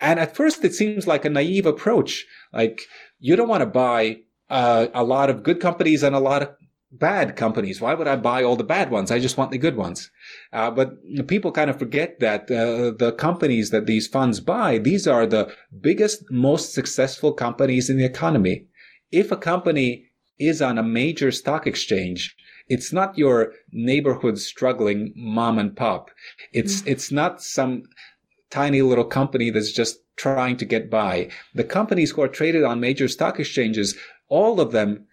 [0.00, 2.24] And at first it seems like a naive approach.
[2.52, 2.82] Like
[3.18, 4.18] you don't want to buy
[4.50, 6.50] uh, a lot of good companies and a lot of
[6.92, 7.80] bad companies.
[7.80, 9.10] Why would I buy all the bad ones?
[9.10, 10.10] I just want the good ones.
[10.52, 10.94] Uh, but
[11.26, 15.52] people kind of forget that uh, the companies that these funds buy, these are the
[15.80, 18.66] biggest, most successful companies in the economy.
[19.10, 20.06] If a company
[20.38, 22.36] is on a major stock exchange,
[22.68, 26.10] it's not your neighborhood struggling mom and pop.
[26.52, 26.90] It's, mm-hmm.
[26.90, 27.84] it's not some
[28.50, 31.28] tiny little company that's just trying to get by.
[31.54, 33.96] The companies who are traded on major stock exchanges
[34.28, 35.06] all of them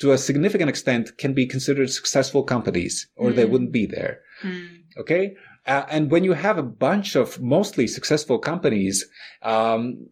[0.00, 3.36] to a significant extent can be considered successful companies or mm.
[3.36, 4.20] they wouldn't be there.
[4.42, 4.82] Mm.
[4.98, 5.36] Okay.
[5.66, 9.04] Uh, and when you have a bunch of mostly successful companies,
[9.42, 10.08] um,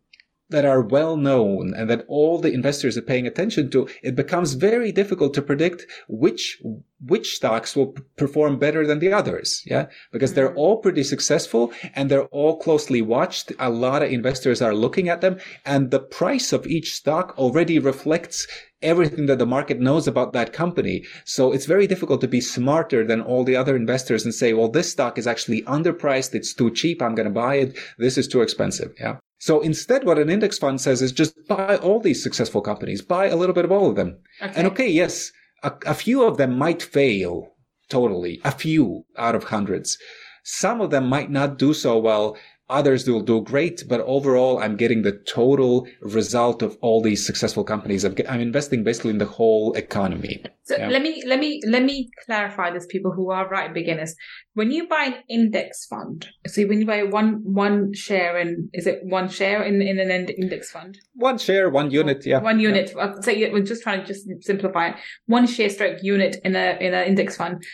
[0.50, 4.54] that are well known and that all the investors are paying attention to, it becomes
[4.54, 6.60] very difficult to predict which
[7.06, 9.62] which stocks will perform better than the others.
[9.66, 10.58] Yeah, because they're mm-hmm.
[10.58, 13.52] all pretty successful and they're all closely watched.
[13.58, 17.78] A lot of investors are looking at them, and the price of each stock already
[17.78, 18.46] reflects
[18.80, 21.04] everything that the market knows about that company.
[21.24, 24.68] So it's very difficult to be smarter than all the other investors and say, well,
[24.68, 26.34] this stock is actually underpriced.
[26.34, 27.02] It's too cheap.
[27.02, 27.76] I'm going to buy it.
[27.98, 28.92] This is too expensive.
[29.00, 29.18] Yeah.
[29.38, 33.26] So instead, what an index fund says is just buy all these successful companies, buy
[33.26, 34.18] a little bit of all of them.
[34.42, 34.52] Okay.
[34.56, 35.30] And okay, yes,
[35.62, 37.52] a, a few of them might fail.
[37.88, 38.40] totally.
[38.44, 39.96] A few out of hundreds.
[40.44, 42.36] Some of them might not do so well
[42.70, 47.64] Others will do great, but overall, I'm getting the total result of all these successful
[47.64, 48.04] companies.
[48.04, 50.44] I'm, I'm investing basically in the whole economy.
[50.64, 50.88] So yeah.
[50.88, 52.84] let me let me let me clarify this.
[52.84, 54.14] People who are right beginners,
[54.52, 58.86] when you buy an index fund, so when you buy one one share in, is
[58.86, 60.98] it one share in in an index fund?
[61.14, 62.40] One share, one unit, yeah.
[62.40, 62.94] One unit.
[62.94, 63.46] Uh, yeah.
[63.46, 64.96] So we're just trying to just simplify it.
[65.24, 67.64] One share stroke unit in a in an index fund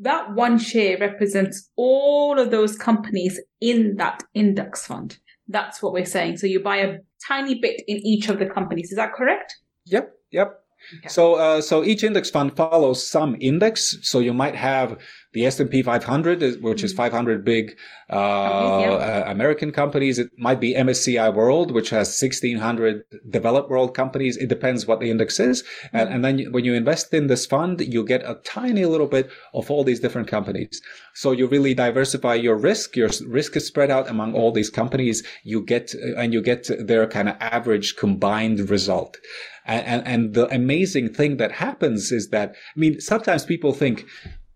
[0.00, 5.18] that one share represents all of those companies in that index fund.
[5.48, 6.38] That's what we're saying.
[6.38, 8.90] So you buy a tiny bit in each of the companies.
[8.90, 9.56] Is that correct?
[9.86, 10.12] Yep.
[10.32, 10.60] Yep.
[10.98, 11.08] Okay.
[11.08, 13.98] So, uh, so each index fund follows some index.
[14.02, 14.98] So you might have
[15.32, 17.76] the S&P 500, which is 500 big
[18.10, 20.18] uh, uh, American companies.
[20.18, 24.36] It might be MSCI World, which has 1600 developed world companies.
[24.36, 25.62] It depends what the index is.
[25.62, 25.96] Mm-hmm.
[25.96, 29.30] And, and, then when you invest in this fund, you get a tiny little bit
[29.54, 30.82] of all these different companies.
[31.14, 32.96] So you really diversify your risk.
[32.96, 35.22] Your risk is spread out among all these companies.
[35.44, 39.16] You get, and you get their kind of average combined result.
[39.64, 44.06] And, and, and the amazing thing that happens is that, I mean, sometimes people think,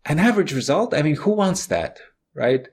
[0.05, 0.95] an average result.
[0.95, 2.01] I mean, who wants that,
[2.35, 2.69] right?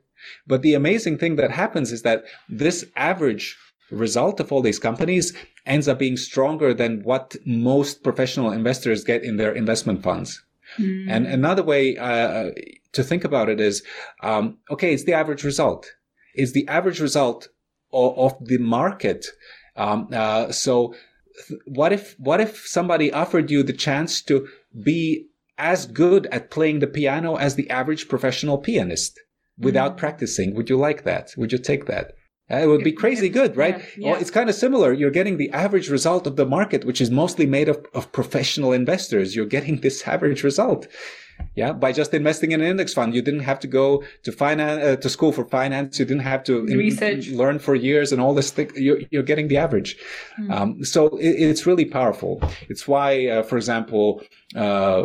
[0.46, 3.58] But the amazing thing that happens is that this average
[3.90, 5.34] result of all these companies
[5.66, 10.44] ends up being stronger than what most professional investors get in their investment funds.
[10.80, 11.08] Mm.
[11.10, 12.52] And another way uh,
[12.94, 13.84] to think about it is,
[14.24, 15.92] um, okay, it's the average result.
[16.34, 17.50] It's the average result
[17.92, 19.26] of, of the market.
[19.76, 20.96] Um, uh, so,
[21.48, 24.48] th- what if what if somebody offered you the chance to
[24.84, 25.28] be
[25.62, 29.20] as good at playing the piano as the average professional pianist
[29.58, 29.98] without mm.
[29.98, 30.56] practicing.
[30.56, 31.32] Would you like that?
[31.38, 32.14] Would you take that?
[32.52, 33.78] Uh, it would be crazy good, right?
[33.78, 34.12] Yeah, yeah.
[34.12, 34.92] Well, it's kind of similar.
[34.92, 38.74] You're getting the average result of the market, which is mostly made of, of professional
[38.74, 39.36] investors.
[39.36, 40.88] You're getting this average result.
[41.56, 41.72] Yeah.
[41.74, 44.96] By just investing in an index fund, you didn't have to go to finance, uh,
[44.98, 45.98] to school for finance.
[45.98, 48.70] You didn't have to research, in, learn for years and all this thing.
[48.76, 49.98] You're, you're getting the average.
[50.40, 50.52] Mm.
[50.52, 52.42] Um, so it, it's really powerful.
[52.70, 54.22] It's why, uh, for example,
[54.56, 55.04] uh,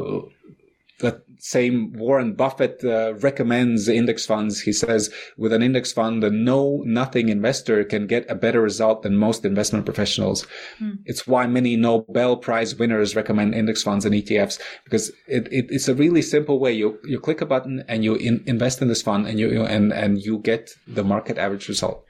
[1.38, 4.60] same Warren Buffett uh, recommends index funds.
[4.60, 9.02] He says with an index fund, a know nothing investor can get a better result
[9.02, 10.46] than most investment professionals.
[10.80, 10.98] Mm.
[11.04, 15.88] It's why many Nobel Prize winners recommend index funds and ETFs because it, it, it's
[15.88, 16.72] a really simple way.
[16.72, 19.62] You you click a button and you in, invest in this fund and you, you
[19.64, 22.04] and and you get the market average result.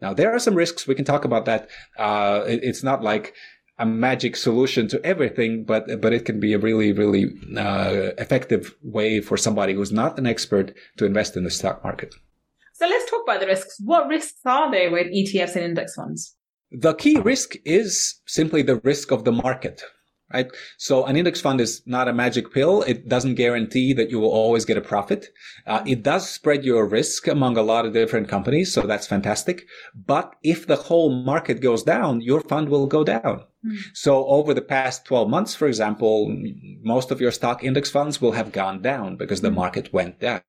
[0.00, 0.86] Now there are some risks.
[0.86, 1.68] We can talk about that.
[1.98, 3.34] Uh, it, it's not like
[3.78, 8.74] a magic solution to everything, but but it can be a really really uh, effective
[8.82, 12.14] way for somebody who's not an expert to invest in the stock market.
[12.74, 13.76] So let's talk about the risks.
[13.84, 16.36] What risks are there with ETFs and index funds?
[16.70, 19.82] The key risk is simply the risk of the market
[20.32, 20.50] right?
[20.78, 22.82] So an index fund is not a magic pill.
[22.82, 25.28] It doesn't guarantee that you will always get a profit.
[25.66, 28.72] Uh, it does spread your risk among a lot of different companies.
[28.72, 29.66] So that's fantastic.
[29.94, 33.44] But if the whole market goes down, your fund will go down.
[33.64, 33.76] Mm.
[33.92, 36.34] So over the past 12 months, for example,
[36.82, 39.54] most of your stock index funds will have gone down because the mm.
[39.54, 40.42] market went down.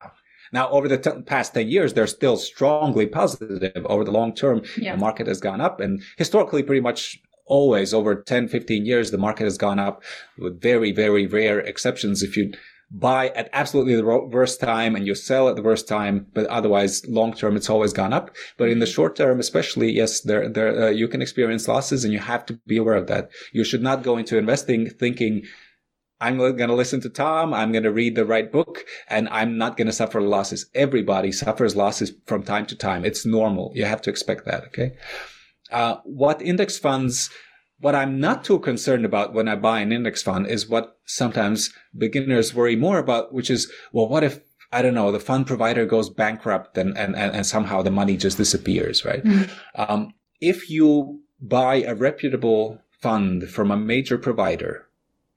[0.51, 3.85] Now, over the t- past 10 years, they're still strongly positive.
[3.87, 4.93] Over the long term, yeah.
[4.93, 9.17] the market has gone up and historically pretty much always over 10, 15 years, the
[9.17, 10.03] market has gone up
[10.37, 12.23] with very, very rare exceptions.
[12.23, 12.53] If you
[12.93, 17.05] buy at absolutely the worst time and you sell at the worst time, but otherwise
[17.07, 18.29] long term, it's always gone up.
[18.57, 18.93] But in the mm-hmm.
[18.93, 22.59] short term, especially, yes, there, there, uh, you can experience losses and you have to
[22.67, 23.31] be aware of that.
[23.51, 25.41] You should not go into investing thinking,
[26.21, 27.53] I'm going to listen to Tom.
[27.53, 30.69] I'm going to read the right book and I'm not going to suffer losses.
[30.75, 33.03] Everybody suffers losses from time to time.
[33.03, 33.71] It's normal.
[33.73, 34.65] You have to expect that.
[34.65, 34.91] Okay.
[35.71, 37.31] Uh, what index funds,
[37.83, 41.73] what I'm not too concerned about when I buy an index fund is what sometimes
[41.95, 44.39] beginners worry more about, which is, well, what if
[44.71, 48.37] I don't know, the fund provider goes bankrupt and, and, and, somehow the money just
[48.37, 49.23] disappears, right?
[49.23, 49.51] Mm-hmm.
[49.75, 54.87] Um, if you buy a reputable fund from a major provider,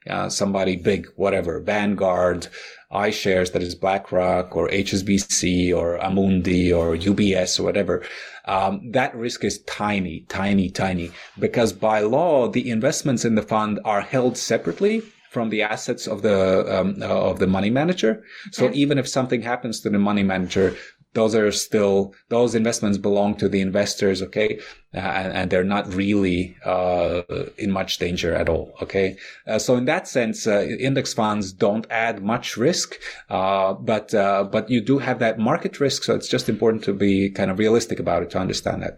[0.09, 2.47] uh, somebody big, whatever, Vanguard,
[2.93, 8.05] iShares, that is BlackRock or HSBC or Amundi or UBS or whatever,
[8.45, 13.81] um, that risk is tiny, tiny, tiny because by law, the investments in the fund
[13.85, 18.25] are held separately from the assets of the um, uh, of the money manager.
[18.53, 20.77] So even if something happens to the money manager,
[21.17, 24.61] those are still those investments belong to the investors okay?
[24.95, 27.23] Uh, and, and, they're not really uh,
[27.59, 29.17] in much danger at all okay?
[29.47, 32.95] Uh, so in that sense uh, index funds don't add much risk
[33.31, 36.93] uh, but uh, but you do have that market risk so it's just important to
[36.93, 38.97] be kind of realistic about it to understand that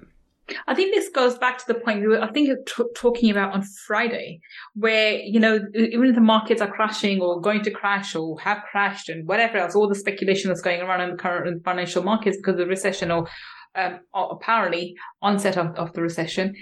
[0.67, 3.53] I think this goes back to the point we were, I think, t- talking about
[3.53, 4.41] on Friday,
[4.75, 8.63] where, you know, even if the markets are crashing or going to crash or have
[8.71, 12.37] crashed and whatever else, all the speculation that's going around in the current financial markets
[12.37, 13.29] because of the recession or,
[13.75, 16.55] um, or apparently onset of, of the recession,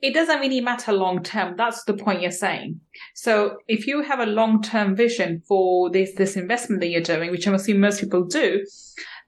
[0.00, 1.54] it doesn't really matter long term.
[1.56, 2.80] That's the point you're saying.
[3.14, 7.30] So if you have a long term vision for this, this investment that you're doing,
[7.30, 8.64] which I'm assuming most people do,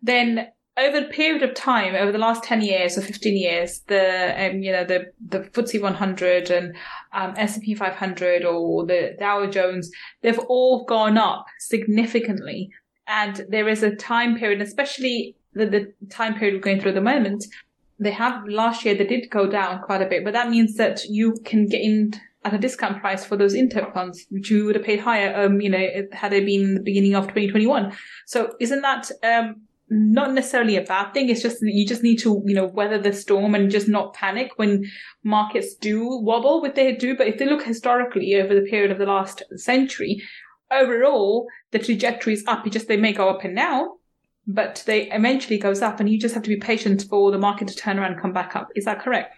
[0.01, 4.35] then over a period of time, over the last 10 years or 15 years, the,
[4.47, 6.77] um, you know, the, the FTSE 100 and,
[7.13, 9.91] um, S&P 500 or the Dow Jones,
[10.23, 12.71] they've all gone up significantly.
[13.07, 16.95] And there is a time period, especially the, the time period we're going through at
[16.95, 17.45] the moment,
[17.99, 21.05] they have last year, they did go down quite a bit, but that means that
[21.05, 22.13] you can get in
[22.45, 25.61] at a discount price for those index funds, which you would have paid higher, um,
[25.61, 27.93] you know, had they been in the beginning of 2021.
[28.27, 29.57] So isn't that, um,
[29.91, 31.29] not necessarily a bad thing.
[31.29, 34.53] It's just you just need to, you know, weather the storm and just not panic
[34.57, 34.89] when
[35.25, 37.17] markets do wobble, what they do.
[37.17, 40.23] But if they look historically over the period of the last century,
[40.71, 42.67] overall, the trajectory is up.
[42.67, 43.89] It just they may go up and down,
[44.47, 47.67] but they eventually goes up and you just have to be patient for the market
[47.69, 48.69] to turn around and come back up.
[48.77, 49.35] Is that correct?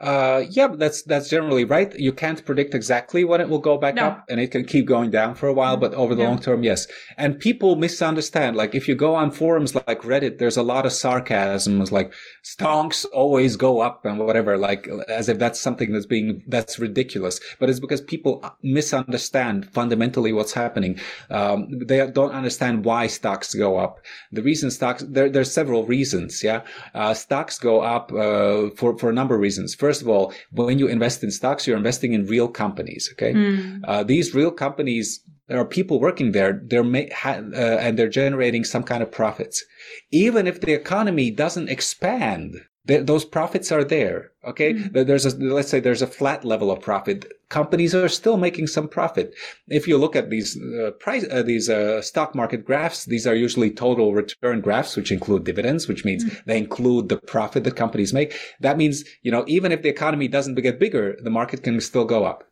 [0.00, 1.94] Uh, yeah, that's that's generally right.
[1.96, 4.06] You can't predict exactly when it will go back no.
[4.06, 5.76] up, and it can keep going down for a while.
[5.76, 6.28] But over the yeah.
[6.28, 6.88] long term, yes.
[7.16, 8.56] And people misunderstand.
[8.56, 11.80] Like if you go on forums like Reddit, there's a lot of sarcasm.
[11.80, 16.42] It's like stonks always go up and whatever, like as if that's something that's being
[16.48, 17.38] that's ridiculous.
[17.60, 20.98] But it's because people misunderstand fundamentally what's happening.
[21.30, 24.00] Um, they don't understand why stocks go up.
[24.32, 26.42] The reason stocks there there's several reasons.
[26.42, 26.62] Yeah,
[26.94, 30.78] uh, stocks go up uh, for for a number of reasons first of all, when
[30.78, 33.02] you invest in stocks, you're investing in real companies.
[33.12, 33.32] Okay.
[33.34, 33.80] Mm.
[33.90, 35.06] Uh, these real companies,
[35.48, 36.52] there are people working there.
[36.70, 39.56] They're ma- ha- uh, and they're generating some kind of profits.
[40.24, 42.48] Even if the economy doesn't expand,
[42.86, 44.30] those profits are there.
[44.44, 44.74] Okay.
[44.74, 45.04] Mm-hmm.
[45.04, 47.32] There's a, let's say there's a flat level of profit.
[47.48, 49.34] Companies are still making some profit.
[49.68, 53.34] If you look at these uh, price, uh, these uh, stock market graphs, these are
[53.34, 56.36] usually total return graphs, which include dividends, which means mm-hmm.
[56.46, 58.38] they include the profit that companies make.
[58.60, 62.04] That means, you know, even if the economy doesn't get bigger, the market can still
[62.04, 62.44] go up.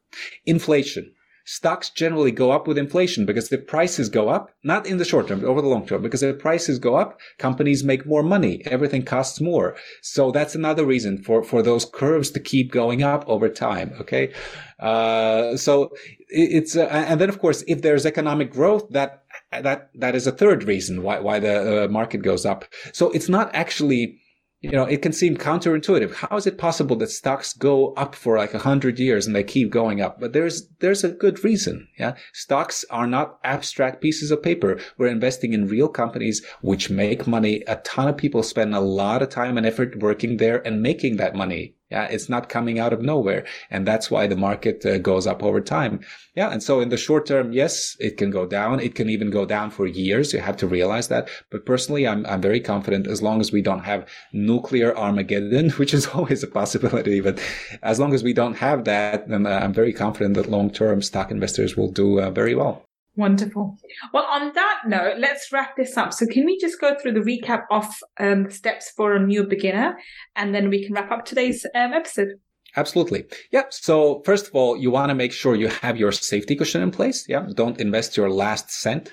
[0.47, 1.12] Inflation
[1.44, 5.28] stocks generally go up with inflation because the prices go up, not in the short
[5.28, 8.62] term, but over the long term, because if prices go up, companies make more money.
[8.66, 9.76] Everything costs more.
[10.02, 13.92] So that's another reason for, for those curves to keep going up over time.
[14.00, 14.33] Okay.
[14.78, 15.92] Uh, so
[16.28, 20.33] it's, uh, and then of course, if there's economic growth, that, that, that is a
[20.33, 22.64] third reason why, why the uh, market goes up.
[22.92, 24.18] So it's not actually,
[24.62, 26.14] you know, it can seem counterintuitive.
[26.14, 29.42] How is it possible that stocks go up for like a hundred years and they
[29.42, 30.20] keep going up?
[30.20, 31.88] But there's, there's a good reason.
[31.98, 32.14] Yeah.
[32.33, 34.79] Stocks are not abstract pieces of paper.
[34.96, 37.62] We're investing in real companies which make money.
[37.66, 41.16] A ton of people spend a lot of time and effort working there and making
[41.16, 41.75] that money.
[41.92, 43.44] Yeah, it's not coming out of nowhere.
[43.70, 46.00] And that's why the market uh, goes up over time.
[46.35, 46.50] Yeah.
[46.50, 48.81] And so in the short term, yes, it can go down.
[48.81, 50.33] It can even go down for years.
[50.33, 51.28] You have to realize that.
[51.50, 55.92] But personally, I'm, I'm very confident as long as we don't have nuclear Armageddon, which
[55.92, 57.20] is always a possibility.
[57.20, 57.38] But
[57.83, 61.02] as long as we don't have that, then uh, I'm very confident that long term
[61.02, 62.87] stock investors will do uh, very well.
[63.14, 63.77] Wonderful.
[64.14, 66.14] Well, on that note, let's wrap this up.
[66.14, 67.87] So, can we just go through the recap of
[68.18, 69.98] um, steps for a new beginner,
[70.35, 72.29] and then we can wrap up today's um, episode?
[72.75, 73.27] Absolutely.
[73.51, 73.64] Yeah.
[73.68, 76.90] So first of all, you want to make sure you have your safety cushion in
[76.90, 77.27] place.
[77.29, 77.46] Yeah.
[77.55, 79.12] Don't invest your last cent.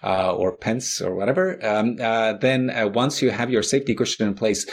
[0.00, 1.58] Uh, or pence or whatever.
[1.66, 4.64] Um, uh, then uh, once you have your safety cushion in place,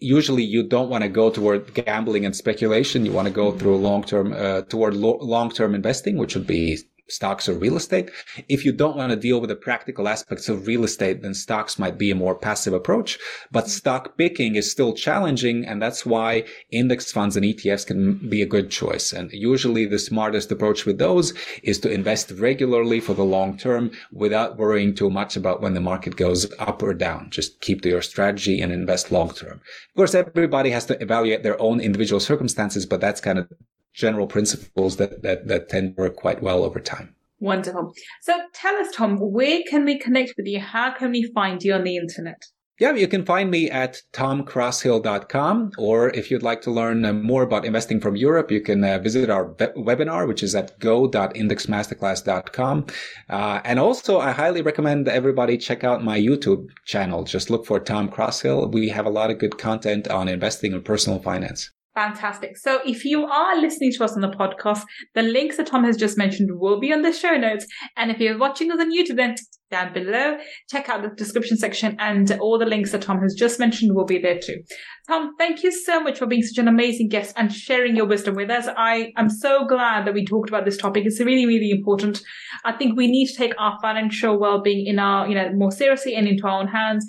[0.00, 3.06] usually you don't want to go toward gambling and speculation.
[3.06, 6.48] You want to go through long term, uh, toward lo- long term investing, which would
[6.48, 8.10] be stocks or real estate.
[8.48, 11.78] If you don't want to deal with the practical aspects of real estate, then stocks
[11.78, 13.18] might be a more passive approach.
[13.50, 13.70] But mm-hmm.
[13.70, 15.64] stock picking is still challenging.
[15.66, 19.12] And that's why index funds and ETFs can be a good choice.
[19.12, 23.90] And usually the smartest approach with those is to invest regularly for the long term
[24.12, 27.28] without worrying too much about when the market goes up or down.
[27.30, 29.60] Just keep to your strategy and invest long term.
[29.90, 33.48] Of course, everybody has to evaluate their own individual circumstances, but that's kind of
[33.94, 37.14] general principles that, that, that tend to work quite well over time.
[37.40, 37.92] Wonderful.
[38.22, 40.60] So tell us, Tom, where can we connect with you?
[40.60, 42.42] How can we find you on the internet?
[42.80, 47.44] Yeah, you can find me at tomcrosshill.com, or if you'd like to learn uh, more
[47.44, 52.86] about investing from Europe, you can uh, visit our webinar, which is at go.indexmasterclass.com.
[53.30, 57.22] Uh, and also, I highly recommend everybody check out my YouTube channel.
[57.22, 58.72] Just look for Tom Crosshill.
[58.72, 61.70] We have a lot of good content on investing and personal finance.
[61.94, 62.56] Fantastic.
[62.56, 64.82] So if you are listening to us on the podcast,
[65.14, 67.66] the links that Tom has just mentioned will be on the show notes.
[67.96, 69.36] And if you're watching us on YouTube, then
[69.70, 70.36] down below.
[70.70, 74.04] Check out the description section and all the links that Tom has just mentioned will
[74.04, 74.62] be there too.
[75.08, 78.34] Tom, thank you so much for being such an amazing guest and sharing your wisdom
[78.34, 78.68] with us.
[78.76, 81.04] I am so glad that we talked about this topic.
[81.06, 82.22] It's really, really important.
[82.64, 86.14] I think we need to take our financial well-being in our, you know, more seriously
[86.14, 87.04] and into our own hands.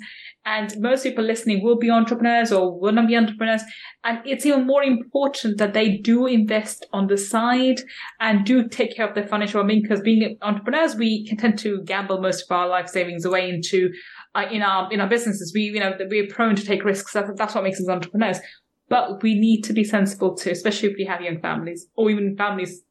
[0.46, 3.62] And most people listening will be entrepreneurs or will not be entrepreneurs.
[4.04, 7.80] And it's even more important that they do invest on the side
[8.20, 11.82] and do take care of their financial well-being because being entrepreneurs, we can tend to
[11.82, 13.90] gamble most of our life savings away into
[14.36, 15.52] uh, in our in our businesses.
[15.52, 17.12] We you know we're prone to take risks.
[17.12, 18.38] That's what makes us entrepreneurs.
[18.88, 22.36] But we need to be sensible too, especially if we have young families or even
[22.36, 22.82] families.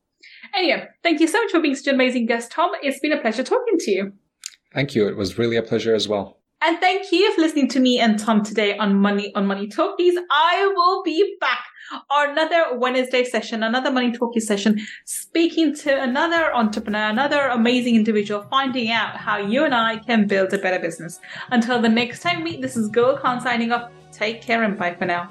[0.54, 2.72] Anyway, thank you so much for being such an amazing guest, Tom.
[2.82, 4.14] It's been a pleasure talking to you.
[4.74, 5.08] Thank you.
[5.08, 6.40] It was really a pleasure as well.
[6.62, 10.18] And thank you for listening to me and Tom today on Money on Money Talkies.
[10.32, 11.64] I will be back
[12.10, 18.48] on another Wednesday session, another Money Talkies session, speaking to another entrepreneur, another amazing individual,
[18.50, 21.20] finding out how you and I can build a better business.
[21.52, 23.92] Until the next time we this is Gul Khan signing off.
[24.12, 25.30] Take care and bye for now.